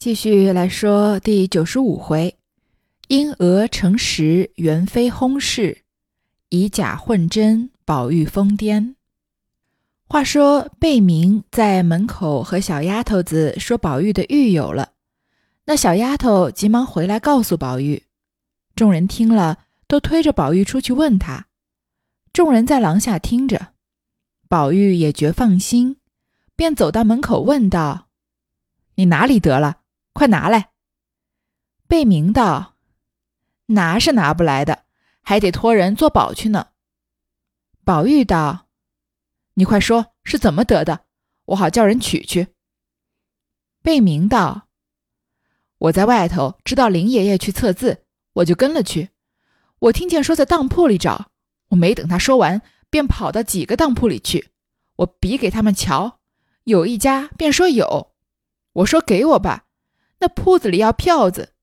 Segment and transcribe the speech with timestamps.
[0.00, 2.34] 继续来说第九十五回：
[3.08, 5.76] 因讹成实，原非轰事；
[6.48, 8.94] 以假混真，宝玉疯癫。
[10.08, 14.92] 话说贝明在门口和小丫头子说宝玉的玉有了，
[15.66, 18.04] 那小丫头急忙回来告诉宝玉。
[18.74, 21.48] 众人听了，都推着宝玉出去问他。
[22.32, 23.74] 众人在廊下听着，
[24.48, 25.98] 宝玉也觉放心，
[26.56, 28.06] 便走到门口问道
[28.96, 29.76] ：“你哪里得了？”
[30.12, 30.70] 快拿来！
[31.86, 32.76] 贝明道
[33.66, 34.84] ：“拿是拿不来的，
[35.22, 36.68] 还得托人做保去呢。”
[37.84, 38.68] 宝玉道
[39.54, 41.06] ：“你快说是怎么得的，
[41.46, 42.48] 我好叫人取去。”
[43.82, 44.68] 贝明道
[45.78, 48.04] ：“我在外头知道林爷爷去测字，
[48.34, 49.10] 我就跟了去。
[49.78, 51.30] 我听见说在当铺里找，
[51.68, 54.50] 我没等他说完，便跑到几个当铺里去。
[54.96, 56.20] 我比给他们瞧，
[56.64, 58.12] 有一家便说有，
[58.74, 59.64] 我说给我吧。”
[60.20, 61.54] 那铺子里要票子，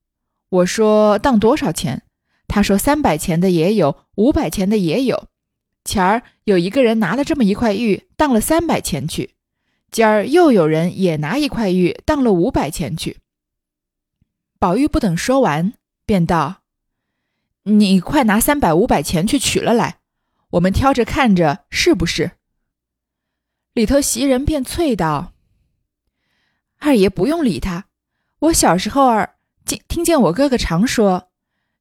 [0.48, 2.02] 我说当多少钱？
[2.46, 5.28] 他说三百钱的也有，五百钱的也有。
[5.84, 9.34] 前儿有一个人拿了这么一块玉，当了三百钱去；
[9.90, 13.18] 今儿又有人也拿一块玉，当了五百钱去。
[14.58, 16.62] 宝玉不等说完，便道
[17.64, 20.00] ：“你快拿三百、五百钱去取了来，
[20.50, 22.32] 我们挑着看着是不是？”
[23.72, 25.32] 里头袭人便啐道
[26.80, 27.84] ：“二爷不用理他。”
[28.40, 31.28] 我小时候儿听听见我哥哥常说，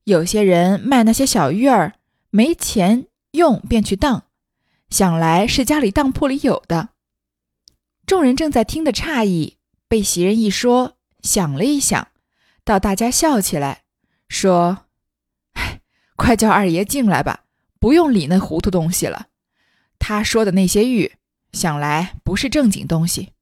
[0.05, 1.94] 有些人卖那些小玉儿，
[2.31, 4.23] 没钱用便去当，
[4.89, 6.89] 想来是家里当铺里有的。
[8.08, 12.08] 众人正在听得诧异，被袭人一说，想了一想，
[12.64, 13.83] 到大家笑起来，
[14.27, 14.86] 说
[15.53, 15.81] ：“哎，
[16.16, 17.44] 快叫二爷进来吧，
[17.80, 19.27] 不用理那糊涂东西了。
[19.99, 21.14] 他说的那些玉，
[21.52, 23.33] 想来不是正经东西。”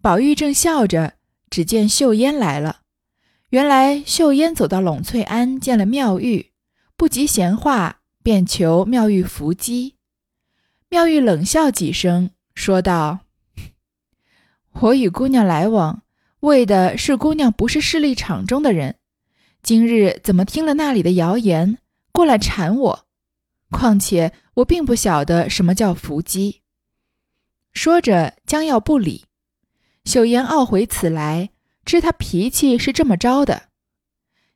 [0.00, 1.19] 宝玉正笑着。
[1.50, 2.82] 只见秀烟来了，
[3.48, 6.52] 原来秀烟走到栊翠庵见了妙玉，
[6.96, 9.96] 不及闲话，便求妙玉伏击。
[10.88, 13.20] 妙玉冷笑几声，说道
[14.80, 16.02] ：“我与姑娘来往，
[16.40, 18.96] 为的是姑娘不是势力场中的人，
[19.60, 21.78] 今日怎么听了那里的谣言，
[22.12, 23.06] 过来缠我？
[23.70, 26.62] 况且我并不晓得什么叫伏击。”
[27.72, 29.24] 说着将要不理。
[30.04, 31.50] 秀烟懊悔此来，
[31.84, 33.68] 知他脾气是这么着的。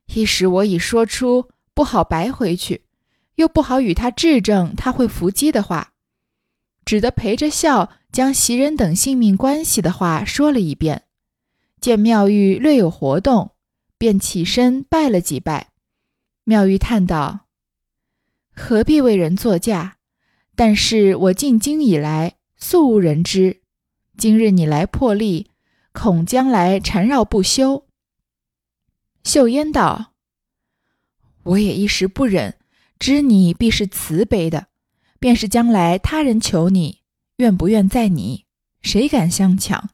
[0.07, 2.85] 一时我已说出不好白回去，
[3.35, 5.93] 又不好与他质证他会伏击的话，
[6.85, 11.03] 只得陪着笑，将袭人等性命关系的话说了一遍。
[11.81, 13.51] 见妙玉略有活动，
[13.97, 15.71] 便起身拜了几拜。
[16.43, 17.47] 妙玉叹道
[18.55, 19.97] ：“何必为人作嫁？
[20.55, 23.61] 但是我进京以来，素无人知。”
[24.17, 25.51] 今日你来破例，
[25.91, 27.85] 恐将来缠绕不休。
[29.23, 30.13] 秀烟道
[31.43, 32.57] ：“我也一时不忍，
[32.97, 34.67] 知你必是慈悲的，
[35.19, 37.01] 便是将来他人求你，
[37.37, 38.45] 愿不愿在你，
[38.81, 39.89] 谁敢相抢？”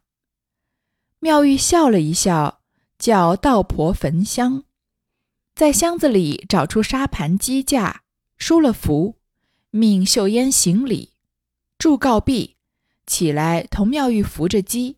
[1.19, 2.61] 妙玉笑了一笑，
[2.99, 4.65] 叫道婆焚香，
[5.55, 8.03] 在箱子里找出沙盘机架，
[8.37, 9.17] 书了符，
[9.71, 11.13] 命秀烟行礼，
[11.79, 12.57] 祝告毕。
[13.05, 14.97] 起来，同妙玉扶着鸡。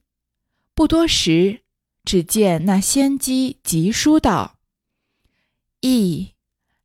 [0.75, 1.61] 不多时，
[2.03, 4.57] 只见那仙姬急书道
[5.81, 6.33] ：“意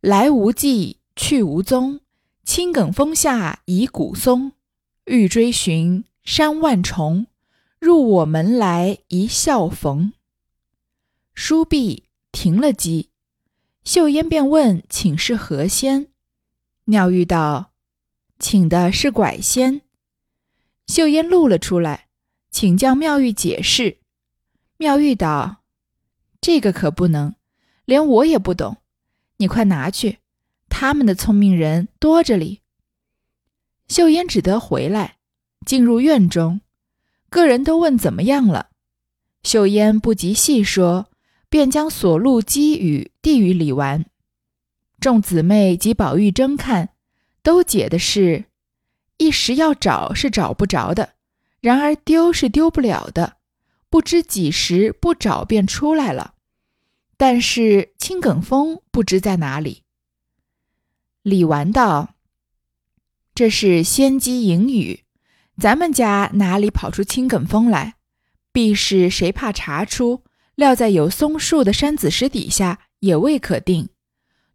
[0.01, 2.01] 来无迹，去无踪。
[2.45, 4.53] 青埂峰下遗古松，
[5.05, 7.27] 欲追寻山万重。
[7.79, 10.13] 入我门来一笑逢。”
[11.35, 13.11] 书毕，停了机。
[13.85, 16.09] 秀烟便问：“请是何仙？”
[16.85, 17.73] 妙玉道
[18.39, 19.83] ：“请的是拐仙。”
[20.89, 22.09] 秀烟露了出来，
[22.51, 23.99] 请教妙玉解释。
[24.79, 25.63] 妙玉道
[26.41, 27.35] ：“这个可不能，
[27.85, 28.79] 连我也不懂。
[29.37, 30.19] 你快拿去，
[30.71, 32.63] 他们的聪明人多着哩。”
[33.87, 35.19] 秀烟只得回来，
[35.67, 36.63] 进入院中，
[37.29, 38.71] 个人都问怎么样了。
[39.43, 41.11] 秀烟不及细说，
[41.51, 44.07] 便将所录机语递与李纨。
[44.99, 46.95] 众姊妹及宝玉争看，
[47.43, 48.47] 都解的是。
[49.19, 51.15] 一时要找是找不着的，
[51.61, 53.37] 然而丢是丢不了的，
[53.91, 56.35] 不知几时不找便出来了。
[57.17, 59.83] 但是青埂峰不知在哪里。
[61.23, 62.15] 李纨道
[63.35, 65.03] ：“这是仙机隐语，
[65.59, 67.97] 咱们家哪里跑出青埂峰来？
[68.53, 70.23] 必是谁怕查出，
[70.55, 73.89] 料在有松树的山子石底下，也未可定。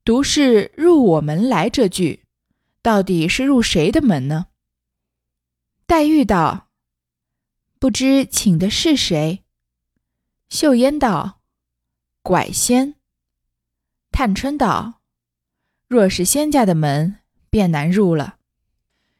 [0.05, 2.23] 独是入我门来这句，
[2.81, 4.45] 到底是入谁的门呢？”
[5.93, 6.69] 黛玉道
[7.77, 9.43] ：“不知请的是谁？”
[10.49, 11.41] 秀烟道
[12.23, 12.95] ：“拐仙。”
[14.11, 15.01] 探春道
[15.87, 17.17] ：“若是仙家的门，
[17.51, 18.37] 便难入了。”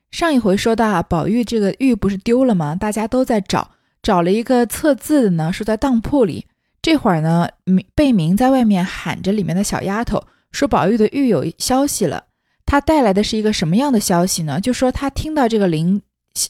[0.10, 2.74] 上一回说到啊，宝玉这个玉不是丢了吗？
[2.74, 6.48] 大家都在找，找了一个测字的呢，是在当铺里。
[6.82, 7.50] 这会儿呢，
[7.94, 12.26] 贝明在外面喊着里面的小丫头，说宝玉的玉有消息了。
[12.66, 14.60] 他带来的是一个什么样的消息呢？
[14.60, 16.02] 就说他听到这个林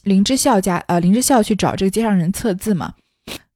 [0.02, 2.94] 林之孝家，呃，林之孝去找这个街上人测字嘛。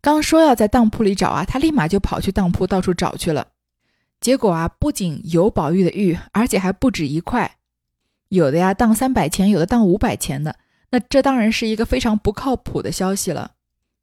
[0.01, 3.49] 刚说要在当铺里找啊，他立马就跑去当铺到处找去了。
[4.21, 7.57] 结果啊，不仅有宝玉的玉，而且还不止一块，
[8.29, 10.57] 有的呀当三百钱，有的当五百钱的。
[10.91, 13.53] 那这当然是一个非常不靠谱的消息了。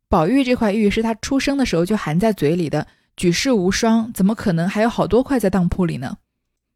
[0.07, 2.87] 宝玉这块玉是他出生的时候就含在嘴里的，
[3.17, 6.17] 举世无双，怎么可能还有好多块在当铺里呢？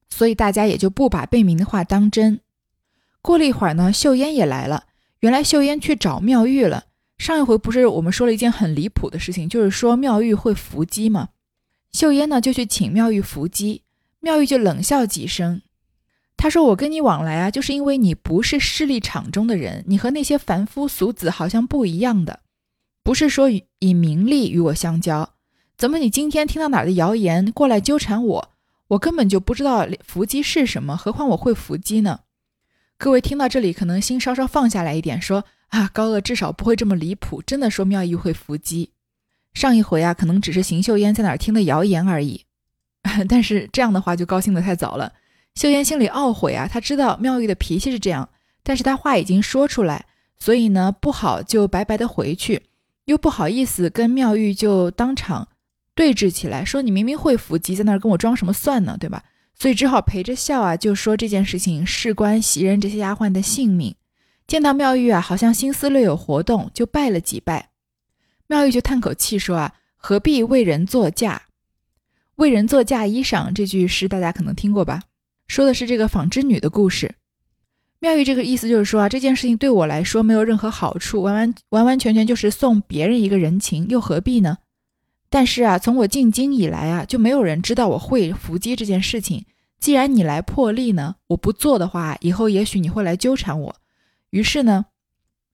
[0.10, 2.40] 所以大家也就不把贝明的话当真。
[3.22, 4.86] 过了一会儿呢，秀烟也来了。
[5.22, 6.86] 原来秀烟去找妙玉了。
[7.18, 11.30] 上一回不是我们说了一件很离谱的事情，就是说妙玉会伏击吗？
[11.92, 13.82] 秀烟呢就去请妙玉伏击，
[14.22, 15.62] 妙玉就冷笑几声，
[16.38, 22.40] 他说：“我跟你往来啊，就是因为你不是势力场中的人，你和那些凡夫俗子好像不一样的，
[23.04, 25.32] 不是说以名利与我相交。
[25.78, 28.52] 怎么你今天听到哪儿的谣言过来纠缠我？
[28.90, 32.22] 我根本就不知道伏击是什么，何况我会伏击呢？”
[33.00, 38.92] 各位听到这里，可能心稍稍放下来一点，说：“啊，高鹗至少不会这么离谱，真的说妙玉会伏击。”
[39.56, 42.44] 上一回啊，可能只是邢岫烟在哪儿听的谣言而已，
[43.30, 45.14] 但是这样的话就高兴得太早了。
[45.56, 48.28] 秀烟心里懊悔啊，他知道妙玉的脾气是这样，
[48.64, 50.06] 但是他话已经说出来，
[50.38, 52.64] 所以呢不好就白白的回去，
[53.06, 55.48] 又不好意思跟妙玉就当场
[55.96, 59.24] 对峙起来，说你明明会伏击，在那儿跟我装什么蒜呢，对吧？
[59.60, 63.94] 所以只好陪着笑啊，就说这件事情事关袭人这些丫鬟的性命。
[64.48, 67.70] 见到妙玉啊，好像心思略有活动，就拜了几拜。
[68.48, 71.44] 妙玉就叹口气说：“啊，何必为人作嫁？
[72.38, 75.04] 为人作嫁衣裳。”这句诗大家可能听过吧？
[75.48, 77.14] 说的是这个纺织女的故事。
[78.00, 84.58] 妙玉这个意思就是说啊，这件事情对我来说没有任何好处，完完完完全全就是送别人一个人情，又何必呢？
[85.30, 89.46] 但是啊，从我进京以来啊，就没有人知道我会伏击这件事情。
[89.80, 93.76] 既然你来破例呢，我不做的话，以后也许你会来纠缠我。
[94.32, 94.88] 于是呢，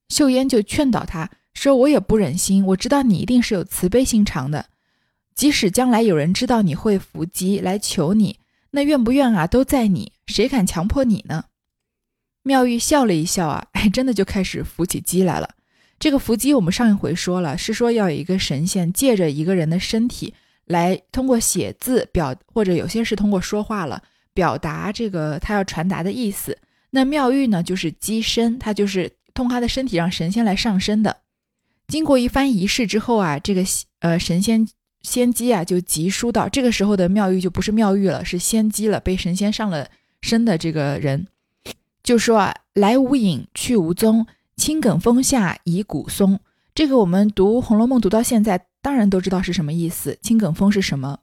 [0.09, 1.29] 秀烟就劝导他。
[1.53, 4.65] 说：“我也不忍心，我知道你一定是有慈悲心肠的。
[5.33, 8.39] 即使将来有人知道你会伏击来求你，
[8.71, 11.45] 那愿不愿啊，都在你，谁敢强迫你呢？”
[12.43, 15.55] 妙玉笑了一笑啊，哎，真的就开始伏起鸡来了。
[16.05, 20.35] 这个伏击我们上一回说了，是说要有一个神仙借着一个人的身体
[20.65, 26.59] 来通过写字表，或者有些是通过说话了表达这个他要传达的意思。
[26.91, 31.17] 那妙玉呢，就是鸡身，他就是通他的身体让神仙来上身的。
[31.87, 33.63] 经过一番仪式之后啊，这个
[34.01, 34.67] 呃神仙
[35.01, 39.89] 仙姬啊就急书到，这个时候的妙玉就不是妙玉了，是仙姬了，被神仙上了
[40.21, 41.25] 身的这个人，
[42.03, 46.39] 就说啊来无影去无踪，青埂峰下遗古松。
[46.73, 50.17] 这个我们读《红楼梦》读到现在，当然都知道是什么意思。
[50.21, 51.19] 青埂峰是什么？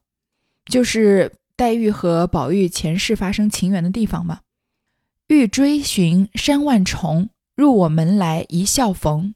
[0.67, 4.41] 就是黛玉和宝玉前世发生情缘的地方嘛。
[5.29, 9.35] 欲追寻山万重，入我门来一笑逢。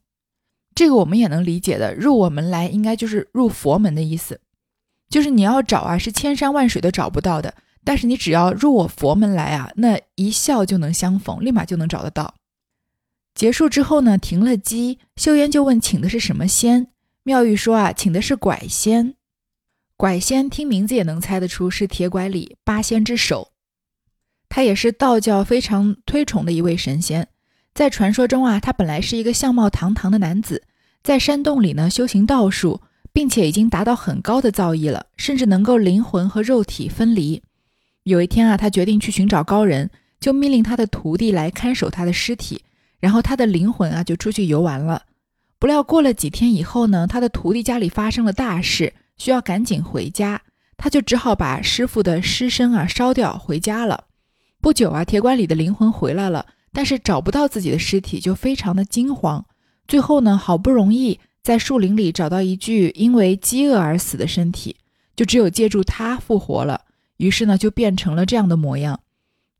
[0.74, 4.40] 这个我们也能理解的，入我门来应该就是入佛门的意思，
[5.08, 12.34] 就是你要找啊，是千山万水都找不到的，但是你只要入我佛门来啊，那一笑就能相逢，立马就能找得到。
[13.36, 16.88] 结束之后呢，停了机，秀烟就问请的是什么仙，
[17.22, 19.14] 妙玉说啊，请的是拐仙。
[19.98, 23.52] 拐仙听名字也能猜得出是铁拐李八仙之首，
[24.48, 27.28] 他也是道教非常推崇的一位神仙。
[27.74, 30.62] 在传说中啊，他本来是一个相貌堂堂的男子，
[31.02, 32.80] 在山洞里呢修行道术，
[33.12, 37.42] 并且已经达到很高的造诣了，甚至能够灵魂和肉体分离。
[38.04, 42.62] 有一天啊，他决定去寻找高人，就命令他的徒弟来看守他的尸体，
[43.00, 45.02] 然后他的灵魂啊就出去游玩了。
[45.58, 50.42] 不料过了几天以后呢，他的徒弟家里发生了大事，需要赶紧回家，
[50.76, 54.04] 他就只好把师傅的尸身啊烧掉回家了。
[54.60, 56.46] 不久啊，铁拐李的灵魂回来了。
[56.72, 59.46] 但是找不到自己的尸体，就非常的惊慌。
[59.88, 64.76] 最后呢，好不容易在树林里找到一具因为饥饿而死的身体，
[65.16, 66.82] 就只有借助它复活了。
[67.16, 69.00] 于是呢，就变成了这样的模样。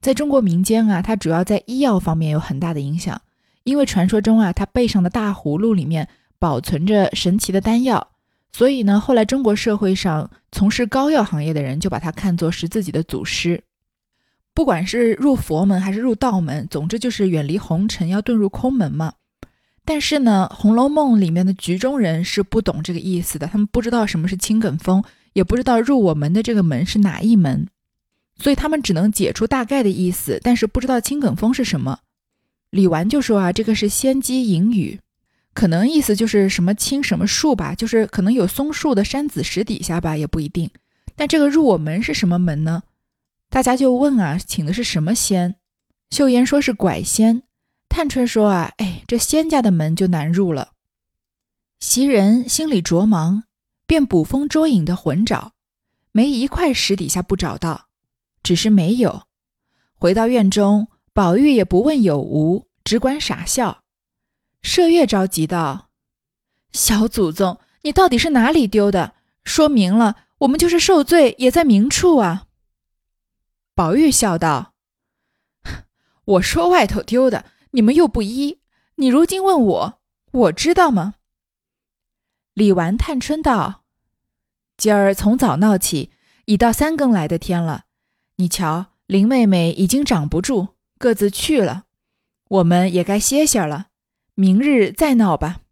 [0.03, 3.23] 在中国民间啊，它主要在医药方面有很大的影响，
[3.67, 6.09] 因为传说中啊，他背上的大葫芦里面
[6.39, 8.13] 保存着神奇的丹药，
[8.53, 13.61] 所以呢，后来中国社会上从事膏药行业的人就把它看作是自己的祖师。
[14.55, 19.15] 不管是入佛门还是入道门，总之就是远离红尘，要遁入空门嘛。
[19.85, 27.67] 但是呢，《红楼梦》里面的局中人是不懂这个意思的，他们不知道什么是青埂峰，也不知道入我门的这个门是哪一门，
[28.39, 31.99] 所以他们只能解出大概的意思，但是不知道青埂峰是什么。
[32.77, 35.01] 李纨就说啊，这个是仙姬隐语，
[35.55, 40.71] 可能意思就是什么青什么树吧，就是可能有松树的山子石底下吧，也不一定。
[41.17, 42.83] 但这个入我门是什么门呢？
[43.49, 45.57] 大家就问啊，请的是什么仙？
[46.11, 47.43] 秀妍说是拐仙。
[47.89, 50.73] 探春说：“啊，哎，这仙家的门就难入了。”
[51.81, 53.45] 袭人心里着忙，
[53.87, 55.53] 便捕风捉影的混找，
[56.13, 57.87] 没一块石底下不找到，
[58.43, 59.23] 只是没有。
[59.95, 63.83] 回到院中，宝玉也不问有无，只管傻笑。
[64.63, 65.91] 麝月着急道
[66.71, 69.15] ：“小祖宗，你到底是哪里丢的？
[69.45, 72.47] 说明了，我们就是受罪，也在明处啊。”
[73.75, 74.75] 宝玉笑道
[76.25, 78.61] ：“我说外头丢的。”你们又不依，
[78.95, 80.01] 你如今问我，
[80.33, 81.17] 我知道吗？
[82.55, 83.85] 李纨、探春道
[84.79, 86.11] ：“今儿从早闹起，
[86.47, 87.85] 已到三更来的天了。
[88.37, 91.86] 你瞧，林妹妹已经长不住，各自去了，
[92.49, 93.89] 我们也该歇歇了。
[94.35, 95.63] 明日再闹吧。”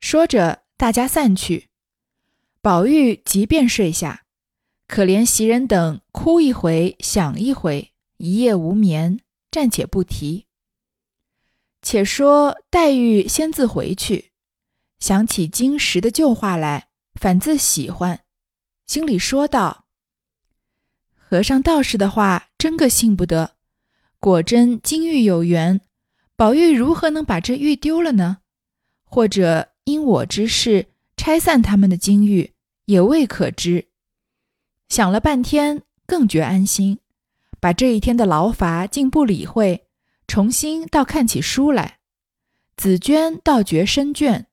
[0.00, 1.68] 说着，大家散去。
[2.60, 4.24] 宝玉即便睡下，
[4.86, 10.46] 可怜袭人等哭一回，想一回，一夜无眠，暂且不提。
[11.80, 14.32] 且说黛玉先自回去，
[14.98, 18.24] 想起金石的旧话来，反自喜欢，
[18.86, 19.86] 心里说道
[21.14, 23.57] ：“和尚道士的话，真个信不得。
[24.20, 25.80] 果真金玉有缘，
[26.36, 28.38] 宝玉如何能把这玉丢了呢？
[29.04, 32.52] 或者因我之事拆散他们的金玉，
[32.86, 33.88] 也未可知。
[34.88, 36.98] 想了半天，更觉安心，
[37.60, 39.84] 把这一天的劳乏竟不理会。”
[40.28, 42.00] 重新倒看起书来，
[42.76, 44.44] 紫娟倒觉深倦，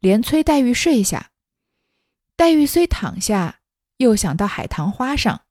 [0.00, 1.32] 连催黛玉睡下。
[2.34, 3.60] 黛玉虽躺下，
[3.98, 5.42] 又想到海棠花上，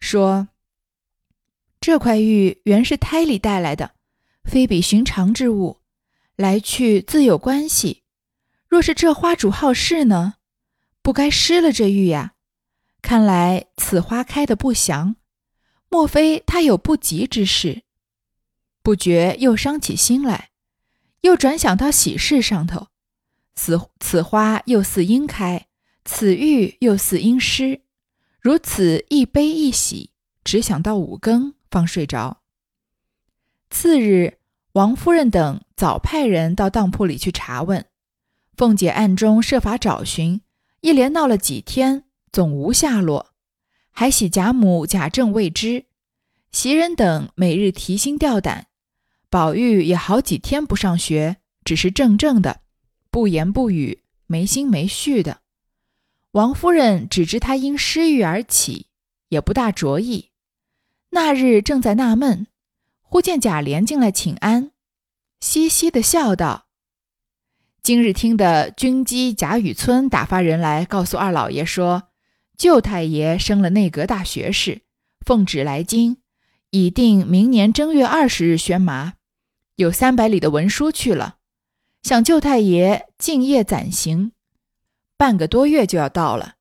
[0.00, 0.48] 说
[1.80, 3.92] ：“这块玉原是胎里带来的，
[4.44, 5.80] 非比寻常之物，
[6.36, 8.02] 来去自有关系。
[8.68, 10.34] 若是这花主好事呢，
[11.02, 12.34] 不该失了这玉呀。
[13.00, 15.16] 看来此花开的不祥，
[15.88, 17.82] 莫非他有不吉之事？”
[18.82, 20.50] 不觉又伤起心来，
[21.20, 22.88] 又转想到喜事上头，
[23.54, 25.68] 此此花又似应开，
[26.04, 27.82] 此玉又似应失，
[28.40, 30.10] 如此一悲一喜，
[30.42, 32.42] 只想到五更方睡着。
[33.70, 34.38] 次日，
[34.72, 37.86] 王夫人等早派人到当铺里去查问，
[38.56, 40.40] 凤姐暗中设法找寻，
[40.80, 43.34] 一连闹了几天，总无下落，
[43.90, 45.86] 还喜贾母、贾政未知，
[46.52, 48.66] 袭人等每日提心吊胆。
[49.30, 52.62] 宝玉也好几天不上学，只是怔怔的，
[53.10, 55.42] 不言不语，没心没绪的。
[56.32, 58.86] 王夫人只知他因失玉而起，
[59.28, 60.30] 也不大着意。
[61.10, 62.46] 那日正在纳闷，
[63.00, 64.70] 忽见贾琏进来请安，
[65.40, 66.66] 嘻嘻的笑道
[67.82, 72.08] ：“今日听得军机贾雨村打发人来告诉二老爷说，
[72.56, 74.82] 舅太爷升了内阁大学士，
[75.24, 76.18] 奉旨来京，
[76.70, 79.14] 已定明年正月二十日宣麻。”
[79.76, 81.36] 有三百里的文书去了，
[82.02, 84.32] 想舅太爷敬业暂行，
[85.16, 86.56] 半个多月就要到了。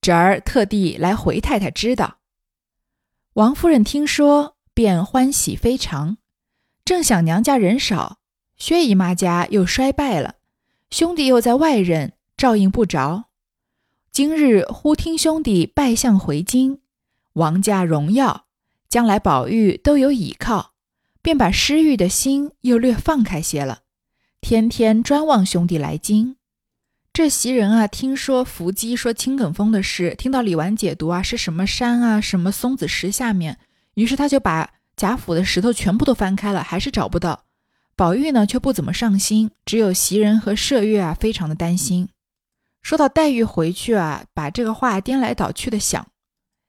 [0.00, 2.19] 侄儿特地来回太太知道。
[3.34, 6.16] 王夫人听说，便欢喜非常。
[6.84, 8.18] 正想娘家人少，
[8.56, 10.34] 薛姨妈家又衰败了，
[10.90, 13.26] 兄弟又在外人，照应不着。
[14.10, 16.80] 今日忽听兄弟拜相回京，
[17.34, 18.46] 王家荣耀，
[18.88, 20.72] 将来宝玉都有倚靠。
[21.22, 23.82] 便把失玉的心又略放开些了，
[24.40, 26.36] 天天专望兄弟来京。
[27.22, 33.58] 这袭人啊，听说伏击说青埂峰的事，听到李纨解读啊，是什么山啊，什么松子石下面，
[33.92, 37.44] 于是他就把贾府的石头全部都翻开了，还是找不到。
[37.94, 42.08] 宝玉呢，却不怎么上心，只有袭人和麝月啊，非常的担心。
[42.80, 46.06] 说到黛玉回去啊，把这个话颠来倒去的想，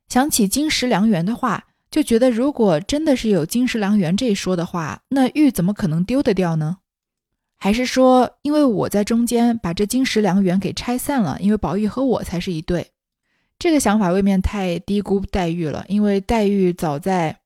[0.09, 1.67] 想起金石良缘的话。
[1.89, 6.79] 就觉得，如果真的是有金石良缘这一说的话，那玉怎么可能丢得掉呢？
[7.63, 11.37] 还是说，因为我在中间把这金石良缘给拆散了？
[11.39, 12.89] 因为宝玉和我才是一对，
[13.59, 15.85] 这个想法未免太低估黛玉了。
[15.87, 17.37] 因为黛玉早在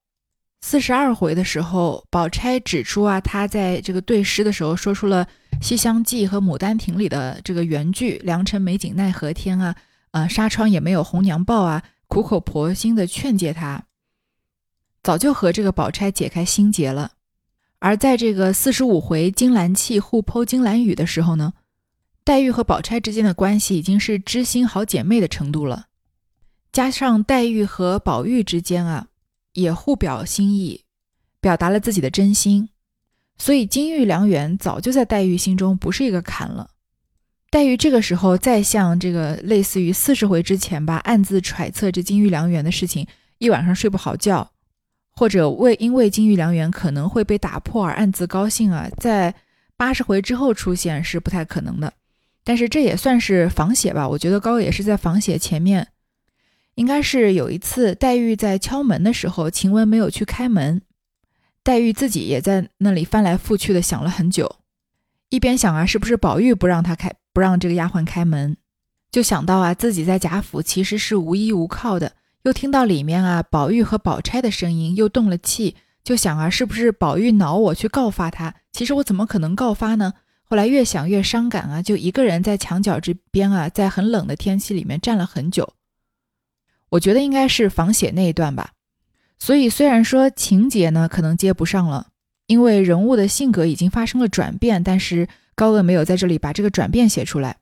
[0.62, 5.26] 四十二回的时候，宝钗指出啊，她在这个对诗的时候说出了
[5.62, 9.76] 《西厢记》和《牡丹亭》里的这个原句：“良辰美景奈何天啊，
[10.12, 13.84] 呃，纱窗也没有红娘报啊，苦口婆心的劝诫她。”
[15.04, 17.12] 早就和这个宝钗解开心结了，
[17.80, 21.54] 而在这个四十五回金兰气互剖金兰语的时候呢，
[22.24, 25.88] 黛玉和宝钗之间的关系已经是知心好姐妹的程度了。
[26.72, 29.08] 加上黛玉和宝玉之间啊，
[29.54, 30.84] 也互表心意，
[31.40, 32.70] 表达了自己的真心，
[33.38, 36.72] 所以金玉良缘早就在黛玉心中不是一个坎了。
[37.52, 44.52] 黛玉这个时候再像这个类似于四十回之前吧，暗自揣测这金玉良缘的事情，一晚上睡不好觉，
[45.16, 49.34] 或者为因为金玉良缘可能会被打破而暗自高兴啊，在
[49.78, 51.94] 八十回之后出现是不太可能的。
[52.44, 55.88] 但是这也算是仿写吧，我觉得高也是在仿写前面。
[56.76, 60.82] 应该是有一次，黛玉在敲门的时候，晴雯没有去开门，
[61.64, 64.58] 黛玉自己也在那里翻来覆去的想了很久，
[65.30, 68.58] 一边想啊，是不是宝玉不让她开，不让这个丫鬟开门，
[69.10, 72.12] 就想到啊，自己在贾府其实是无依无靠的，
[72.46, 78.54] 又听到里面啊，宝玉和宝钗的声音，又动了气，就想啊，是不是宝玉恼我去告发他？
[78.72, 80.14] 其实我怎么可能告发呢？
[80.44, 85.74] 后来越想越伤感啊，就一个人在墙角这边啊，在很冷的天气里面站了很久。
[86.90, 88.74] 我觉得应该是仿写那一段吧，
[89.40, 92.10] 所以虽然说情节呢可能接不上了，
[92.46, 97.58] 因为人物的性格已经发生了转变，但是高鹗没有在这里把这个转变写出来，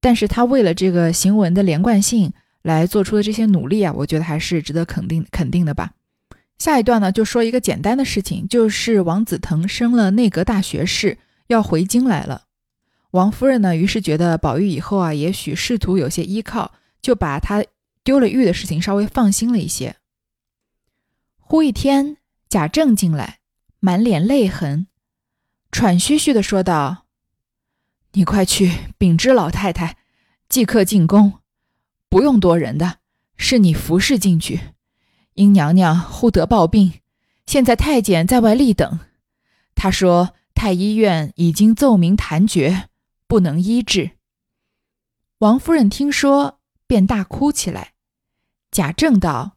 [0.00, 2.32] 但是他为了这个行文的连贯性
[2.64, 5.92] 来做出的这些努力啊，我觉得还是值得肯定肯定的吧。
[6.58, 12.46] 下一段呢就说一个简单的事情，就是王子腾升了内阁大学士，要回京来了。
[13.12, 17.64] 王夫人呢于是觉得宝玉以后啊，也许仕途有些依靠，就把他。
[18.02, 19.96] 丢了玉的事情稍微放心了一些。
[21.38, 22.18] 忽一天，
[22.50, 23.38] 贾政进来，
[23.80, 24.88] 满脸泪痕，
[25.72, 27.06] 喘吁吁的说道
[28.12, 29.96] ：“你快去禀知老太太，
[30.50, 31.40] 即刻进宫，
[32.14, 32.98] 不用多人的，
[33.36, 34.60] 是你服侍进去。
[35.32, 37.00] 因娘娘忽得暴病，
[37.44, 39.00] 现在太监在外立等。
[39.74, 42.88] 他说太医院已经奏明弹决，
[43.26, 44.12] 不能医治。”
[45.42, 47.94] 王夫人听说，便大哭起来。
[48.70, 49.56] 贾政道：“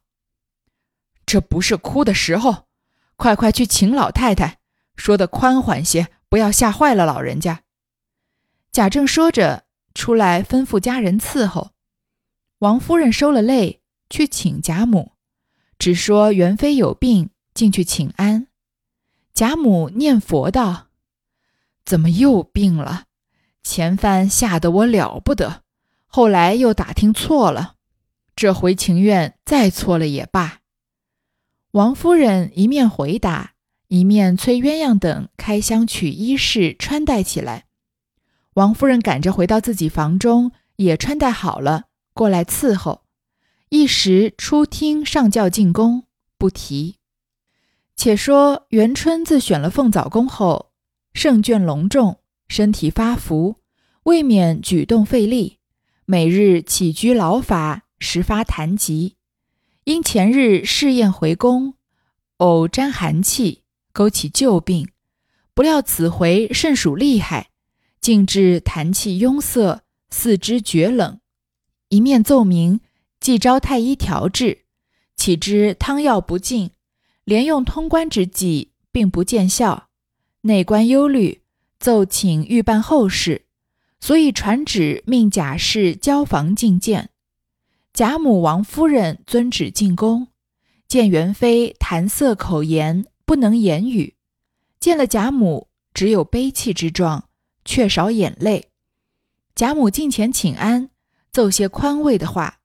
[1.24, 2.64] 这不是哭的时候，
[3.14, 4.58] 快快去请老太太，
[4.96, 7.62] 说的宽缓些，不要吓坏了老人家。”
[8.72, 9.62] 贾政说着，
[9.94, 11.70] 出来吩咐家人伺候。
[12.58, 15.12] 王夫人收了泪，去请贾母，
[15.78, 18.48] 只说元妃有病，进去请安。
[19.32, 20.88] 贾母念佛道
[21.86, 23.04] ：“怎么又病了？
[23.62, 25.62] 前番吓得我了不得，
[26.06, 27.74] 后来又打听错了。”
[28.34, 30.60] 这回情愿再错了也罢。
[31.72, 33.54] 王夫人一面回答，
[33.88, 37.66] 一面催鸳鸯等开箱取衣饰穿戴起来。
[38.54, 41.87] 王夫人赶着回到自己房中，也穿戴好了，
[42.18, 43.02] 过来伺候。
[43.68, 46.02] 一时出厅上轿进宫，
[46.36, 46.96] 不提。
[47.94, 50.72] 且说元春自选了凤藻宫后，
[51.14, 53.60] 圣眷隆重，身体发福，
[54.02, 55.58] 未免举动费力，
[56.06, 57.84] 每日起居劳乏。
[58.00, 59.16] 时发痰疾，
[59.82, 61.74] 因前日试验回宫，
[62.36, 64.88] 偶沾寒气，勾起旧病。
[65.52, 67.50] 不料此回甚属厉害，
[68.00, 71.18] 竟至痰气壅塞，四肢厥冷。
[71.88, 72.80] 一面奏明，
[73.18, 74.64] 即召太医调治，
[75.16, 76.70] 岂知汤药不进，
[77.24, 79.88] 连用通关之计，并不见效。
[80.42, 81.40] 内官忧虑，
[81.78, 83.46] 奏请预办后事，
[84.00, 87.10] 所以传旨命贾氏交房觐见。
[87.94, 90.28] 贾母、王夫人遵旨进宫，
[90.86, 94.14] 见元妃谈色口言，不能言语。
[94.78, 97.28] 见了贾母，只有悲戚之状，
[97.64, 98.68] 却少眼泪。
[99.54, 100.90] 贾母近前请安，
[101.38, 102.58] 奏些宽慰的话。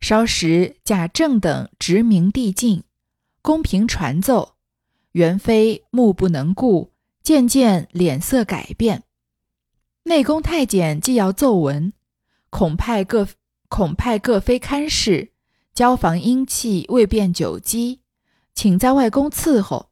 [0.00, 2.84] 稍时，贾政等执明递进，
[3.42, 4.54] 宫嫔传奏，
[5.12, 9.02] 元妃目不能顾，渐渐脸色改变。
[10.04, 11.92] 内宫太监既要奏闻，
[12.48, 13.28] 恐派各。
[13.68, 15.32] 恐派各妃看事，
[15.74, 18.00] 交房阴气未变久积，
[18.54, 19.90] 请在外宫伺候。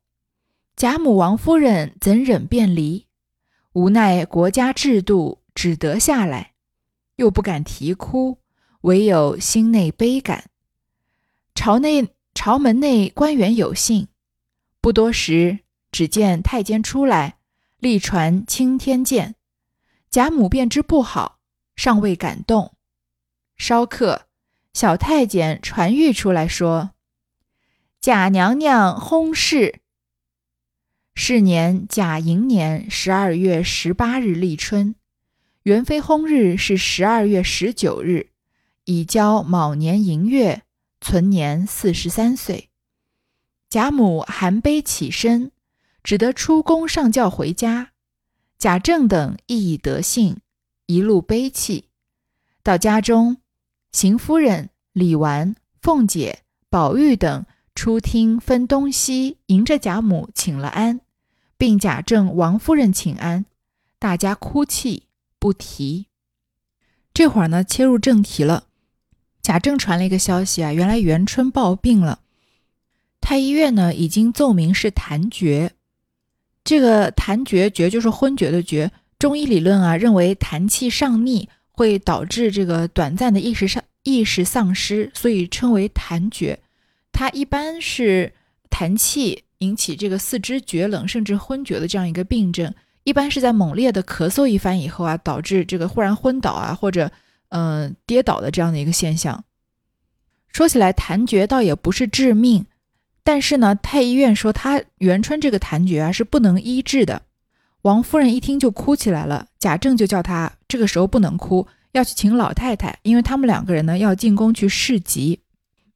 [0.74, 3.06] 贾母、王夫人怎忍便离？
[3.74, 6.54] 无奈国家制度，只得下来，
[7.16, 8.38] 又不敢啼哭，
[8.82, 10.50] 唯有心内悲感。
[11.54, 14.08] 朝内朝门内官员有信，
[14.80, 17.38] 不多时，只见太监出来，
[17.78, 19.34] 力传青天剑。
[20.10, 21.38] 贾母便知不好，
[21.74, 22.74] 尚未感动。
[23.56, 24.28] 稍刻，
[24.74, 26.90] 小太监传谕出来说
[28.00, 29.80] ：“贾娘娘薨逝。
[31.14, 34.94] 是年甲寅年十二月十八日立春，
[35.66, 38.28] 元妃薨日是十二月十九日，
[38.84, 40.62] 已交卯年寅月，
[41.00, 42.68] 存年四十三岁。”
[43.68, 45.50] 贾母含悲起身，
[46.04, 47.90] 只得出宫上轿回家。
[48.56, 50.36] 贾政等亦已得信，
[50.86, 51.88] 一路悲泣。
[52.62, 53.38] 到家中，
[53.90, 61.00] 邢夫人、李纨、凤姐、宝玉等出厅分东西，迎着贾母请了安，
[61.58, 63.46] 并贾政、王夫人请安，
[63.98, 65.05] 大家哭泣
[65.46, 66.06] 不提。
[67.14, 68.64] 这会儿呢，切入正题了。
[69.40, 72.18] 贾政传了一个消息啊，原来元春暴病了，
[73.20, 75.70] 太医院呢已经奏明是痰厥。
[76.64, 78.90] 这个痰厥，厥就是昏厥的厥。
[79.20, 86.58] 中医理论啊，认为痰气上逆会导致这个短暂的意识上意识丧失，所以称为痰厥。
[87.12, 88.32] 它一般是
[88.68, 92.74] 痰气引起这个四肢厥冷甚至昏厥的这样一个病症，
[93.06, 97.08] 一般是在猛烈的咳嗽一番以后啊，导致这个忽然昏倒啊，或者
[97.50, 99.44] 嗯跌倒的这样的一个现象。
[100.48, 102.66] 说起来，痰厥倒也不是致命。
[103.22, 107.22] 但是呢，太医院说他元春这个痰厥啊是不能医治的。
[107.82, 109.46] 王夫人一听就哭起来了。
[109.60, 115.38] 贾政就叫他这个时候不能哭，要去请老太太，因为他们两个人呢要进宫去侍疾。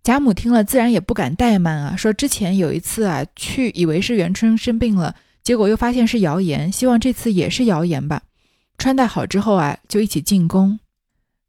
[0.05, 8.23] 贾母听了自然也不敢怠慢啊，说之前有一次啊去以为是元春生病了，结果又发现是谣言，希望这次也是谣言吧。
[8.79, 10.79] 穿戴好之后啊就一起进宫。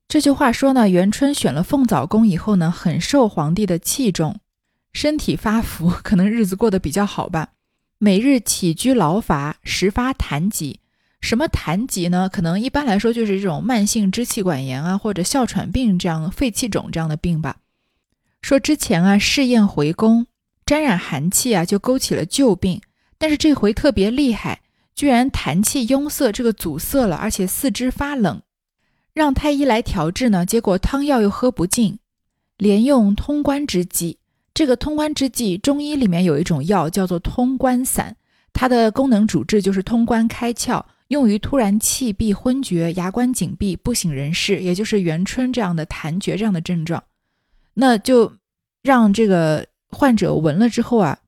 [0.08, 4.40] 这句话说呢，元春选了凤藻宫以后呢，很受皇帝的器重。
[4.92, 7.50] 身体发福， 可能日子过得比较好吧。
[7.98, 10.80] 每日起居劳乏，时发痰疾。
[11.22, 12.28] 什么痰疾呢？
[12.28, 17.58] 可能一般来说就是这种慢性支气管炎啊，或者哮喘病这样肺气肿这样的病吧。
[18.42, 20.26] 说之前啊试验回宫，
[20.66, 22.82] 沾染寒气啊就勾起了旧病，
[23.22, 24.62] 但是这回特别厉害，
[24.96, 28.42] 居然痰气壅塞，这个阻塞了，而且四肢发冷，
[29.14, 32.00] 让太医来调治呢，结果汤药又喝不进，
[32.58, 34.18] 连用通关之计。
[34.56, 38.18] 这个通关之计，中医里面有一种药叫做通关散，
[38.54, 47.04] 它的功能主治就是通关开窍，用于突然气闭、昏厥、牙关紧闭、不省人事，也就是元春这样的痰厥这样的症状。
[47.76, 48.34] 那就
[48.82, 51.20] 让这个患者闻了之后啊，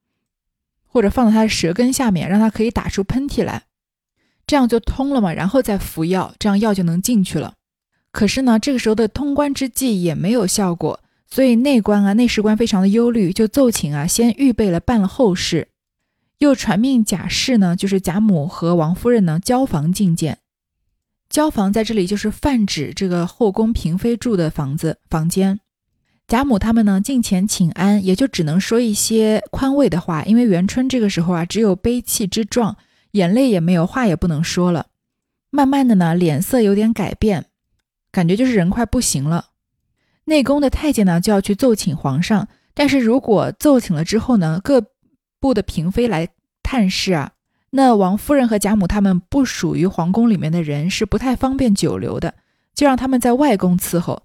[0.93, 3.63] 或者放在他的舌根下面，让他可以打出喷嚏来，
[4.45, 7.55] 这样就通了嘛，然后再服药，这样药就能进去了。
[8.11, 10.99] 可是呢，这个时候的通关之计也没有效果。
[11.27, 15.69] 所以内官啊，内侍官非常的忧虑，就奏请啊，先预备了办了后事，
[16.37, 20.37] 又传命贾氏呢，就是贾母和王夫人呢，交房觐见。
[21.27, 25.59] 交房在这里就是泛指这个后宫嫔妃住的房子房间。
[26.27, 32.77] 贾母他们呢，进前请安，也就只能说一些宽慰的话，因为元春这个时候啊，只有悲泣之状，
[33.11, 34.87] 眼泪也没有，话也不能说了。
[35.51, 37.45] 慢慢的呢，脸色有点改变，
[38.11, 39.47] 感觉就是人快不行了。
[40.25, 42.47] 内宫的太监呢，就要去奏请皇上。
[42.73, 44.83] 但是如果奏请了之后呢，各
[45.39, 46.29] 部的嫔妃来
[46.63, 47.33] 探视啊，
[47.71, 52.33] 那王夫人和贾母他们不属于皇宫里面的人，是不太方便久留的，
[52.73, 54.23] 就让他们在外宫伺候。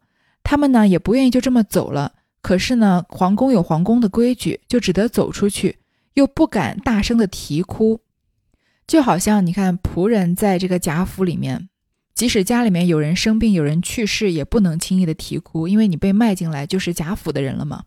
[0.48, 5.76] 他们呢也不愿意就这么走了，可是呢，皇宫有皇宫的规矩，就只得走出去，
[6.14, 8.00] 又不敢大声的啼哭，
[8.86, 11.68] 就好像你看仆人在这个贾府里面。
[12.14, 17.84] 即使家里面有人生病、有人去世，也不能轻易的啼哭，因为你被卖进来就是贾府的人了嘛。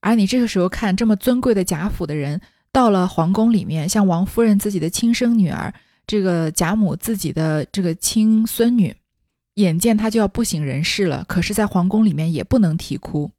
[0.00, 2.40] 而你这个时候看这么尊贵的贾府的人，
[2.72, 5.72] 到了皇宫里面，像王夫人自己的亲生女儿，
[6.08, 8.92] 这个贾母自己的这个亲孙女，
[9.58, 13.30] 眼见他就要不省人事了，可是，在皇宫里面也不能啼哭。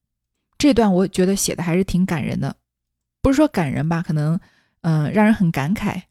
[0.57, 2.55] 这段我觉得写的还是挺感人的，
[3.21, 4.39] 不是说感人吧，可能
[4.81, 6.03] 嗯让人很感慨。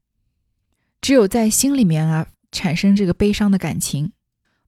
[1.00, 2.26] 只有在心里面啊。
[2.50, 4.10] 产生这个悲伤的感情，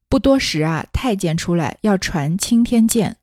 [0.07, 3.17] 不多时啊，太监出来要传钦天监。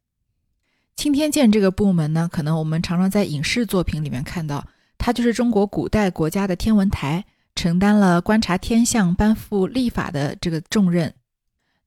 [0.96, 4.66] 钦天监这个部门呢，可能我们常常在影视作品里面看到，
[4.98, 11.14] 它就是中国古代国家的天文台，承担了观察天象、颁布历法的这个重任。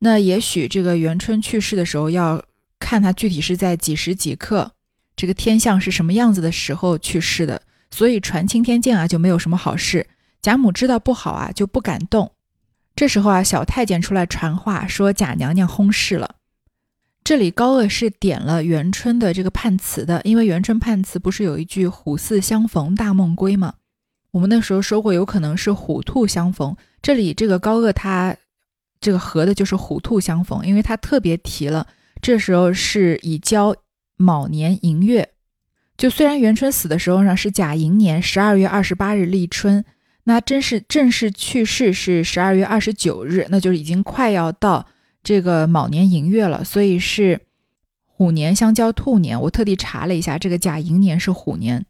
[0.01, 2.43] 那也许这个元春去世的时候，要
[2.79, 4.73] 看他具体是在几时几刻，
[5.15, 10.07] 这个天象是什么样子的时候去世的，所以传青天剑啊就没有什么好事。
[10.43, 12.33] 贾母知道不好啊，就不敢动。
[12.97, 16.37] 这时候啊，小太监出来传话说贾娘娘薨逝了。
[17.23, 23.75] 这里高鹗是点了元春的这个判词的，因为元春判词不是有一句“虎兕相逢大梦归”吗？
[24.31, 26.75] 我们那时候说过，有可能是虎兔相逢。
[27.03, 28.35] 这里这个高鹗他
[29.01, 31.87] 这个合的就是虎兔相逢，因为他特别提了，
[32.21, 33.75] 这时候是已交
[34.17, 35.31] 卯年寅月。
[35.97, 39.85] 就虽然元春死的时候呢是甲寅年十二月二十八日立春。
[40.25, 44.87] 那真是正式去世是十二月二十九日，那就是已经快要到
[45.25, 47.41] 这个卯年寅月了，所以是
[48.05, 49.41] 虎年相交兔年。
[49.41, 51.85] 我特地查了一下，这个甲寅年是虎年。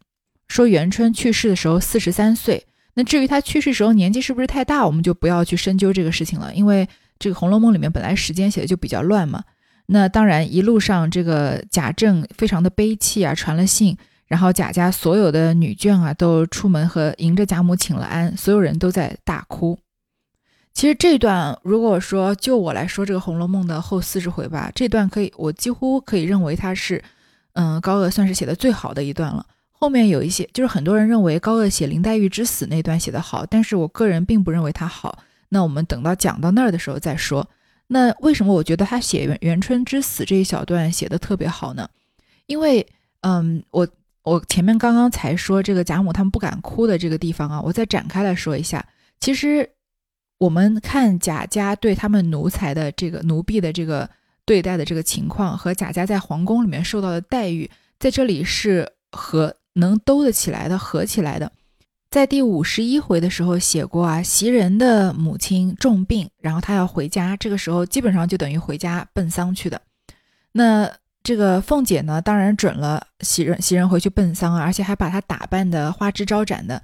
[0.47, 6.87] 说元春去世的时候四十三岁，那至于他去世时候年纪是不是太大，我们就不要去深究这个事情了，因为
[7.21, 9.43] 这个《红楼梦》里面本来时间写的就比较乱嘛。
[9.85, 19.77] 那当然，一路上这个贾政非常的悲戚啊，传了信，然后贾家所有的女眷啊都出门和迎着贾母请了安，所有人都在大哭。
[20.73, 27.03] 其实这段如果说就我来说，这个《红楼梦》的后四十回吧，这段可以，我几乎可以认为它是，
[27.53, 29.45] 嗯，高鹗算是写的最好的一段了。
[29.69, 35.19] 后面有一些，就是很多人认为高鹗写林黛玉之死那段写得好，但是我个人并不认为它好。
[35.53, 37.47] 那我们等到讲到那儿的时候再说。
[37.87, 41.87] 那为什么我觉得他写元元春之死这一小段写的特别好呢？
[42.45, 42.87] 因为，
[43.21, 43.87] 嗯，我
[44.23, 48.85] 我前面刚刚才说这个贾母他们不敢哭的这个地方啊，我再展开来说一下。
[49.19, 49.69] 其实
[50.37, 54.09] 我们看贾家对他们奴才的这个奴婢的这个
[54.45, 59.55] 对待的这个情况，和贾家在皇宫里面受到的待遇，在这里是和。
[59.75, 61.49] 能兜得起来的，合起来的，
[62.11, 69.81] 在第五十一回的时候写过啊，袭人的母亲重病，然后她要回家，这个时候基本上就等于回家奔丧去的。
[70.51, 70.91] 那
[71.23, 76.83] 这个凤姐呢，当然准了袭人，袭人回去奔丧啊，而且还把她打扮的花枝招展的，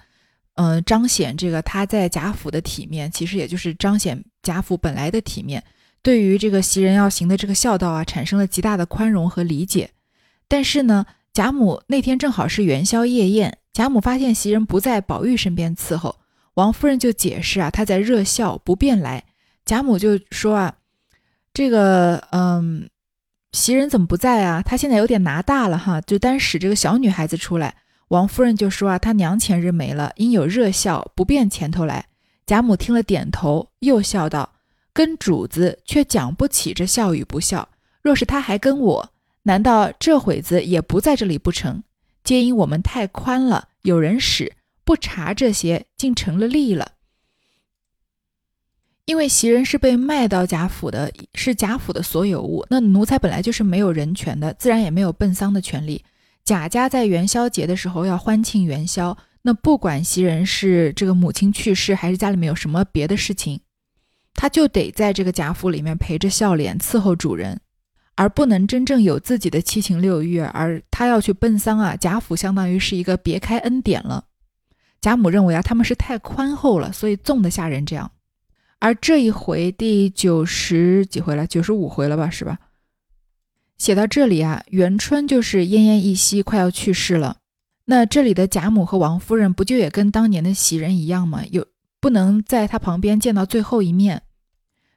[0.56, 5.62] 嗯，彰显这个她在贾府的体面，其实也就是彰显贾府本来的体面，
[6.02, 9.90] 对于这个袭人要行的这个孝道啊，产生了极大的宽容和理解。
[10.48, 11.06] 但是呢。
[11.34, 16.16] 贾母那天正好是元宵夜宴，贾母发现袭人不在宝玉身边伺候，
[16.56, 19.24] 王夫人就解释啊，她在热孝，不便来。
[19.66, 20.78] 贾母就说啊，
[21.54, 22.90] 这个嗯，
[23.52, 24.64] 袭人怎么不在啊？
[24.64, 27.76] 她现在有点拿大了哈，就单使这个小女孩子出来。
[28.08, 32.08] 王夫人就说啊，她娘前日没了，因有热孝，不便前头来。
[32.48, 34.56] 贾母听了点头，又笑道
[34.92, 37.70] ：“跟主子却讲不起这孝与不孝，
[38.02, 39.12] 若是他还跟我。”
[39.46, 41.84] 难道这会子也不在这里不成？
[42.28, 44.52] 皆因我们太宽了，有人使
[44.84, 46.96] 不查这些，竟成了利了。
[49.06, 56.04] 因为袭人是被卖到贾府的，是贾府的所有物，那奴才本来就是没有人权的，自然也没有奔丧的权利。
[56.44, 63.62] 贾家在元宵节的时候要欢庆元宵，那不管袭人是这个母亲去世，还是家里面有什么别的事情，
[64.34, 67.62] 他就得在这个贾府里面陪着笑脸伺候主人。
[68.18, 74.26] 而不能真正有自己的七情六欲，而他要去奔丧啊，贾府相当于是一个别开恩典了。
[75.00, 78.12] 贾母认为啊，他们是太宽厚了，所以纵得下人这样。
[78.80, 82.58] 而这一回第九十几回了，九十五回了吧，是吧？
[83.78, 87.38] 写到这里啊，元春就是奄奄一息，快要去世了。
[87.86, 91.44] 那这里的贾母和王夫人不就也跟当年的袭人一样吗？
[91.52, 91.66] 有
[92.00, 94.24] 不能在她旁边见到最后一面。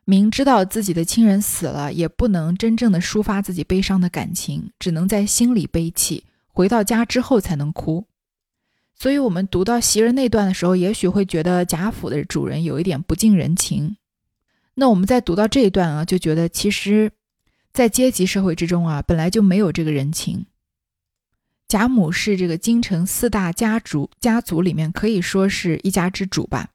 [0.05, 8.07] 明知道自己的亲人死了，也不能真正的抒发自己悲伤的感情，只能在心里悲泣，回到家之后才能哭。
[8.95, 13.97] 所以，我们读到袭人那段的时候，也许会觉得贾府的主人有一点不近人情。
[14.75, 17.13] 那我们在读到这一段啊，就觉得其实，
[17.73, 20.47] 在阶级社会之中啊，本来就没有这个人情。
[21.69, 26.71] 贾母是这个京城四大家族家族里面可以说是一家之主吧。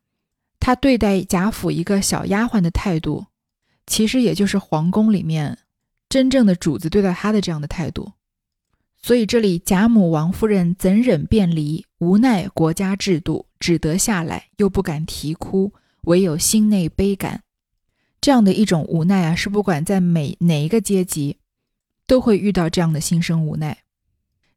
[0.66, 3.28] 他对待贾府一个小丫鬟的态度，
[3.86, 5.60] 其实也就是皇宫里面
[6.10, 8.14] 真正的主子对待他的这样的态度。
[8.98, 11.86] 所以这里贾母、王夫人怎忍便离？
[12.00, 15.72] 无奈国家制度，只得下来，又不敢啼哭，
[16.06, 17.44] 唯有心内悲感。
[18.20, 21.38] 这样的一种无奈啊，是不管在每哪一个阶级
[22.08, 23.84] 都会遇到这样的心生无奈。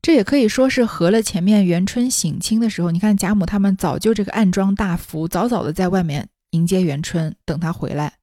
[0.01, 8.15] 这也可以说是合了前面元春省亲的时候，你看贾母他们早就这个暗装大服，早早的在外面迎接元春，等他回来。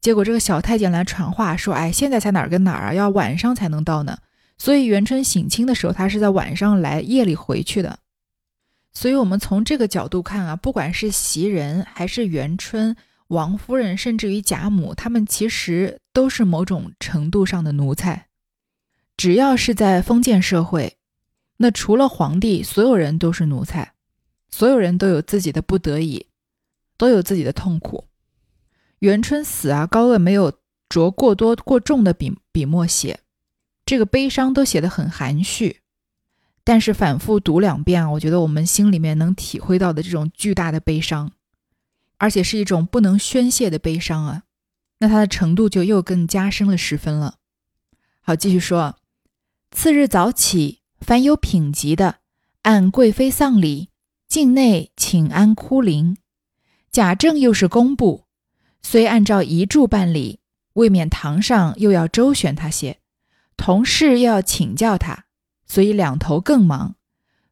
[0.00, 2.94] 结果这个小太监来传话说：“哎，现在才哪儿跟哪儿啊？
[2.94, 4.18] 要晚上才能到呢。”
[4.58, 7.98] 所以元春省亲的时候，他是在晚上来，夜里回去的。
[8.92, 12.94] 所以，我们从这个角度看啊，不管是袭人还是元春、
[13.28, 18.26] 王夫人，甚至于贾母，他们其实都是某种程度上的奴才。
[19.16, 20.98] 只要是在封建社会。
[21.56, 23.94] 那除了皇帝，所有人都是奴才，
[24.50, 26.26] 所有人都有自己的不得已，
[26.96, 28.08] 都有自己的痛苦。
[28.98, 33.20] 元春死啊，高鹗没有着过多过重的笔笔墨写，
[33.86, 35.80] 这个悲伤都写得很含蓄。
[36.64, 41.32] 但是反复读两遍啊，我觉得我们心里面能体会到的这种巨大的悲伤，
[42.16, 44.42] 而且是一种不能宣泄的悲伤啊，
[44.98, 47.36] 那它的程度就又更加深了十分了。
[48.20, 48.96] 好，继续说，
[49.70, 50.83] 次日早起。
[51.04, 52.20] 凡有品级的，
[52.62, 53.90] 按贵妃丧礼，
[54.26, 56.16] 境内请安哭灵。
[56.90, 58.24] 贾政又是工部，
[58.80, 60.40] 虽按照遗嘱办理，
[60.72, 63.00] 未免堂上又要周旋他些，
[63.54, 65.26] 同事又要请教他，
[65.66, 66.94] 所以两头更忙，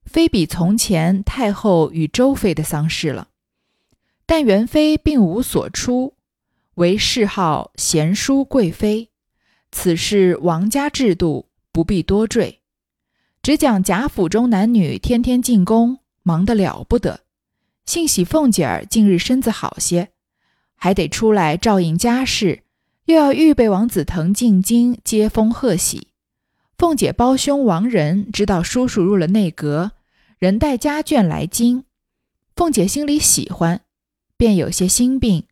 [0.07, 3.29] 非比从前太后与周妃的丧事了。
[4.25, 6.15] 但元妃并无所出，
[6.77, 9.11] 唯谥号贤淑贵妃。
[9.71, 12.62] 此事王家制度，不必多赘。
[13.43, 17.23] 只讲贾府中男女天天进宫，忙得了不得。
[17.85, 20.11] 幸喜凤姐儿近日身子好些，
[20.77, 22.63] 还得出来照应家事，
[23.07, 26.07] 又要预备王子腾进京接风贺喜。
[26.79, 29.91] 凤姐胞兄王仁知道叔叔入了内阁，
[30.39, 31.83] 人带家眷来京，
[32.55, 33.81] 凤姐心里喜欢。
[34.37, 35.47] 便有些心病，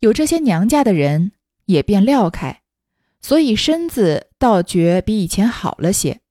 [0.00, 1.32] 有这些娘家的人，
[1.66, 2.62] 也便撂开，
[3.20, 6.21] 所以身子倒觉比以前好了些。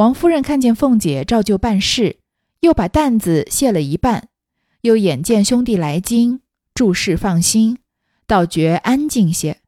[0.00, 2.20] 王夫人看见凤姐照旧办事，
[2.60, 4.28] 又把担子卸了一半，
[4.80, 6.40] 又眼见兄弟来京，
[6.72, 7.76] 诸事放心，
[8.26, 9.60] 倒觉安静些。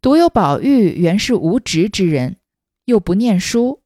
[0.00, 2.38] 独有宝玉原是无职之人，
[2.86, 3.82] 又不念书，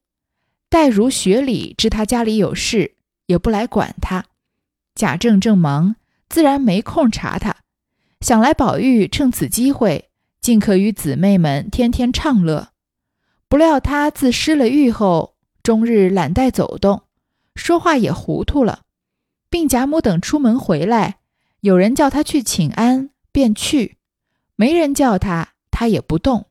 [0.71, 2.95] 黛如学里知他家里有事，
[3.27, 4.25] 也不来管他。
[4.95, 5.95] 贾政正忙。
[6.27, 7.57] 自然没空查他，
[8.21, 12.69] 想来宝玉趁此机会，尽可与姊妹们天天畅乐。
[13.47, 15.35] 不料他自失了玉后，
[15.69, 17.03] 终日懒怠走动，
[17.53, 18.85] 说话也糊涂了。
[19.51, 21.19] 并贾母等出门回来，
[21.59, 23.97] 有人叫他去请安，便去；
[24.55, 26.47] 没人叫他，他也不动。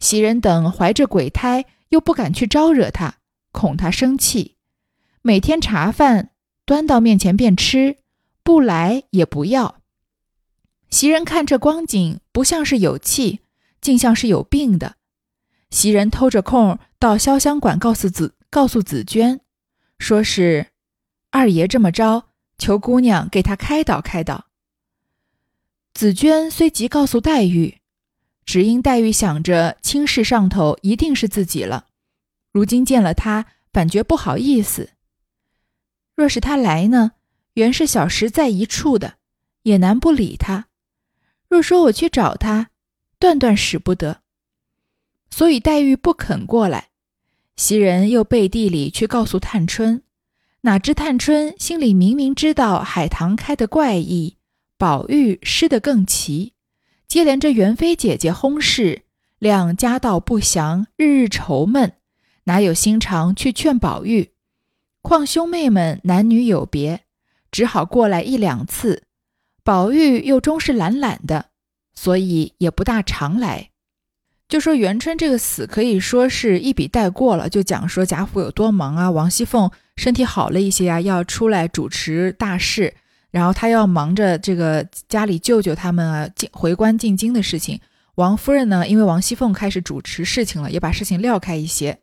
[0.00, 3.18] 袭人等怀着鬼胎，又不敢去招惹他，
[3.52, 4.56] 恐他生气。
[5.22, 6.30] 每天茶饭
[6.64, 7.98] 端到面前便吃。
[8.42, 9.76] 不来也不要。
[10.90, 13.42] 袭人看这光景，不像是有气，
[13.80, 14.96] 竟像是有病的。
[15.70, 19.40] 袭人偷着空到潇湘馆告诉紫告诉紫娟，
[19.98, 20.68] 说是
[21.30, 24.46] 二爷这么着，求姑娘给他开导开导。
[25.94, 27.80] 紫娟虽即告诉黛玉，
[28.44, 31.86] 只因黛玉想着亲事上头一定是自己了，
[32.52, 34.90] 如今见了他，反觉不好意思。
[36.14, 37.14] 若是他来呢？
[37.54, 39.14] 原是小时在一处的，
[39.64, 40.68] 也难不理他。
[41.48, 42.70] 若说我去找他，
[43.18, 44.22] 断断使不得。
[45.30, 46.90] 所以黛玉不肯过来。
[47.62, 50.02] 袭人又背地里去告诉探春，
[50.62, 54.36] 哪知探春心里明明知道海棠开的怪异，
[54.76, 56.54] 宝玉失得更奇，
[57.06, 59.02] 接连着元妃姐姐薨事，
[59.38, 61.92] 两家道不祥，日日愁闷，
[62.46, 64.32] 哪有心肠去劝宝玉？
[65.00, 67.02] 况兄妹们男女有别。
[67.52, 69.04] 只好过来一两次，
[69.62, 71.50] 宝玉又终是懒懒的，
[71.94, 73.70] 所以也不大常来。
[74.52, 82.92] 就说元春这个死可以说是一笔带过了，就讲说贾府有多忙啊，王熙凤身体好了一些啊，要出来主持大事，
[83.30, 87.80] 然后他要忙着这个家里舅舅他们啊进回关进京的事情。
[88.16, 92.00] 王夫人呢，因为王熙凤开始主持事情了，也把事情撂开一些。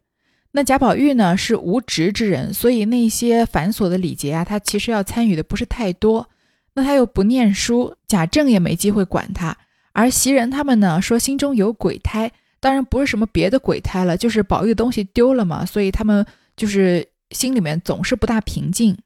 [0.54, 6.28] 那贾宝玉呢是无职之人，所以那些繁琐的礼节啊，他其实要参与的不是太多。
[6.74, 9.56] 那他又不念书，贾政也没机会管他。
[10.00, 12.32] 而袭人他们呢说心中有鬼胎，
[12.62, 18.98] 当然不是什么别的鬼胎了，就是宝玉的东西丢了嘛，所以他们就是心里面总是不大平静，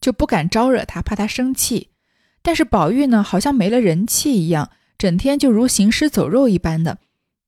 [0.00, 1.90] 就不敢招惹他，怕他生气。
[2.40, 6.96] 但是宝玉呢，好像没了人气一样，整天就如行尸走肉一般的，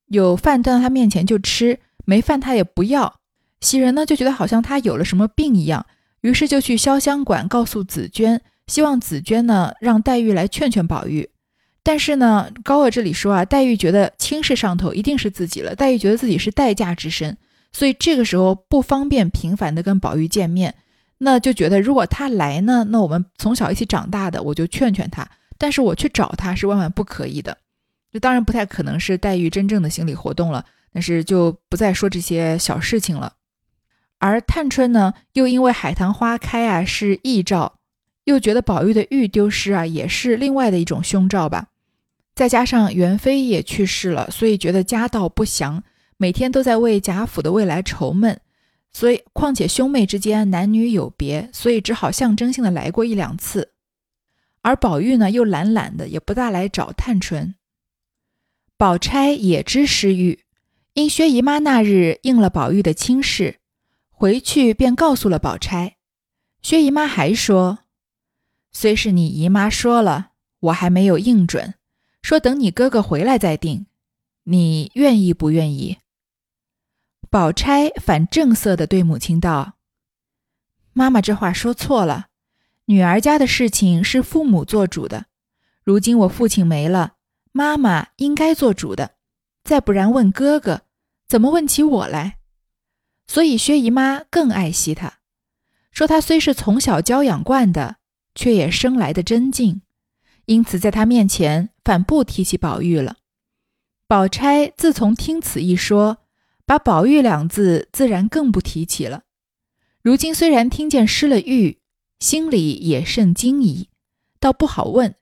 [0.08, 3.18] 有饭端到他面前就吃，没饭他也不要。
[3.62, 5.86] 袭人呢就觉得好像他有了什么病一样，
[6.20, 11.30] 于是就去潇湘馆告诉紫娟，希望紫娟呢让黛玉来劝劝宝玉。
[11.84, 17.36] 但是呢，高鹗这里说啊，黛玉觉得亲事上头一定是自己了，黛玉觉得自己是待嫁之身，
[17.72, 20.74] 所以这个时候不方便频繁的跟宝玉见面，
[21.18, 27.58] 那就觉得如果他来呢，那我们从小一起长大的，我就劝劝他，但是我去找他是万万不可以的，
[28.10, 33.34] 就当然不太可能是黛玉真正的心理活动了，但是就不再说这些小事情了。
[34.18, 37.74] 而探春呢，又因为海棠花开啊是异兆，
[38.24, 41.66] 又觉得宝玉的玉丢失啊也是另外的一种凶兆吧。
[42.34, 45.82] 再加上元妃也去世了，所以觉得家道不祥，
[46.16, 48.40] 每天都在为贾府的未来愁闷。
[48.92, 53.72] 所以，况且兄妹之间男女有别，所以只好象征性的来过一两次。
[54.62, 57.54] 而宝玉呢，又懒懒的，也不大来找探春。
[58.76, 60.44] 宝钗也知失玉，
[60.94, 63.56] 因薛姨妈那日应了宝玉的亲事。
[64.10, 65.96] 回去便告诉了宝钗，
[66.62, 67.80] 薛姨妈还说
[68.70, 70.30] ：“虽是你姨妈说了，
[70.60, 71.74] 我还没有应准，
[72.24, 73.84] 说等你哥哥回来再定。
[74.44, 75.98] 你愿意不愿意？”
[77.28, 79.74] 宝钗反正色的对母亲道
[80.94, 82.28] ：“妈妈这话说错了，
[82.86, 85.26] 女儿家的事情是父母做主的。
[85.82, 87.16] 如今我父亲没了，
[87.52, 89.16] 妈妈应该做主的。
[89.62, 90.82] 再不然问哥哥，
[91.28, 92.38] 怎么问起我来？”
[93.28, 95.18] 所以薛姨妈更爱惜她，
[95.90, 97.96] 说她虽是从小娇养惯的，
[98.34, 99.82] 却也生来的真静。
[100.46, 103.16] 因此在他面前反不提起宝玉了。
[104.06, 106.18] 宝钗自从听此一说，
[106.66, 109.22] 把宝玉两字自然更不提起了。
[110.02, 111.78] 如今虽然听见失了玉，
[112.20, 113.88] 心里也甚惊疑，
[114.38, 115.14] 倒不好问，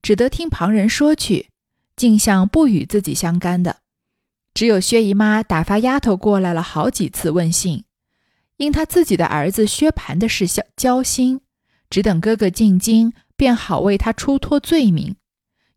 [0.00, 1.50] 只得听旁人说去，
[1.94, 3.78] 竟像不与自己相干的。
[4.54, 7.84] 只有薛姨妈打发丫头过来了好几次问信，
[8.56, 11.42] 因她自己的儿子薛蟠的事交交心，
[11.90, 13.12] 只等哥哥进京，
[13.42, 15.16] 便好为他出脱罪名。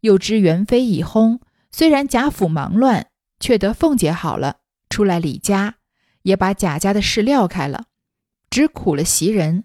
[0.02, 1.40] 又知元妃已薨，
[1.72, 3.08] 虽然贾府忙乱，
[3.40, 4.58] 却得凤姐好了，
[4.88, 5.78] 出来李家，
[6.22, 7.86] 也把贾家的事撂开了，
[8.52, 9.64] 只苦了袭人。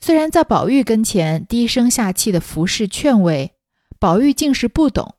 [0.00, 3.54] 虽然在宝玉跟前低声下气的服侍劝慰，
[4.00, 5.14] 宝玉竟是不懂，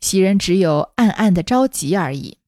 [0.00, 2.38] 袭人只有暗暗的着急而已。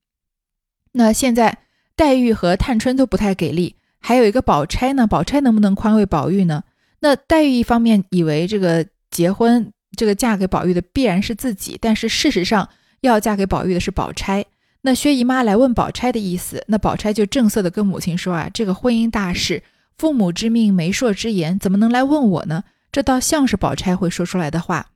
[0.91, 1.59] 那现在
[1.95, 5.07] 黛玉和探春都不太给力，还有一个宝钗呢。
[5.07, 6.65] 宝钗能不能宽慰宝玉呢？
[6.99, 12.69] 那黛玉一方面以为这个结婚，这个嫁给宝玉的必然是自己，但是事实上
[13.01, 14.45] 要嫁给宝玉的是宝钗。
[14.83, 19.63] 那薛姨妈来问宝钗的意思，那宝钗就正色的跟母亲说啊，这个婚姻大事，
[19.97, 22.65] 父母之命，媒妁之言，怎么能来问我呢？
[22.91, 24.89] 这倒像是宝钗会说出来的话。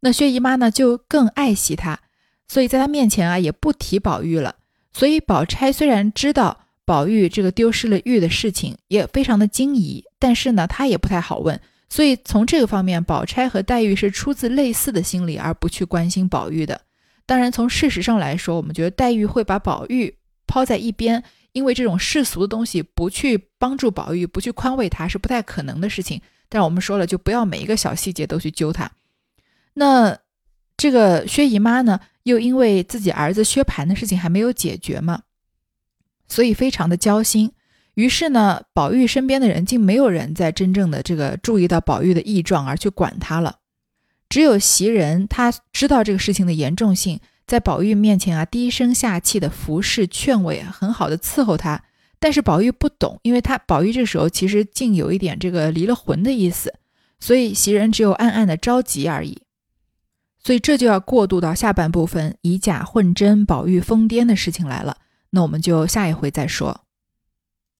[0.00, 2.00] 那薛姨妈呢，就更爱惜她，
[2.48, 4.56] 所以在她面前啊，也不提宝玉了。
[4.92, 11.58] 所以，宝钗虽然知道宝玉这个丢失了玉的事情，也非常的惊疑，但是呢，她也不太好问。
[11.92, 16.80] 所以从这个方面，宝钗和黛玉是出自类似的心理，而不去关心宝玉的。
[17.26, 20.16] 当然，从事实上来说，我们觉得黛玉会把宝玉
[20.46, 21.22] 抛在一边，
[21.52, 26.18] 因为这种世俗的东西不去帮助宝玉，不去宽慰他，是不太可能的事情。
[26.48, 28.90] 但我们说了，就不要每一个小细节都去揪他。
[29.74, 30.16] 那
[30.78, 32.00] 这个薛姨妈呢？
[32.22, 35.24] 又因为自己儿子薛蟠的事情还没有解决嘛，
[36.26, 37.52] 所以非常的焦心。
[37.94, 43.58] 于是呢，宝玉身边的人竟没有人在真正的这个注意到宝玉的异状而去管他了。
[44.28, 51.84] 只有袭人，他知道这个事情的严重性，在宝玉面前啊低声下气的服侍劝慰，很好的伺候他。
[52.18, 56.72] 但是宝玉不懂，因为他宝玉这时候其实竟有一点这个离了魂的意思，
[57.20, 59.42] 所以袭人只有暗暗的着急而已。
[60.42, 64.96] 所以这就要过渡到下半部分以假混真、宝玉疯癫的事情来了。
[65.30, 66.80] 那我们就下一回再说。